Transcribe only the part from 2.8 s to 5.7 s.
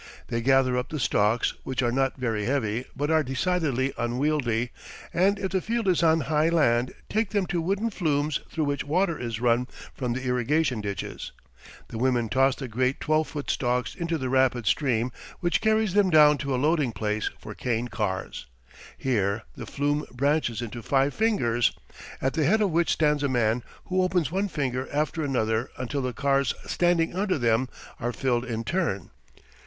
but are decidedly unwieldy, and if the